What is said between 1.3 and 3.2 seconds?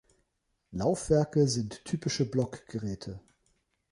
sind typische Blockgeräte.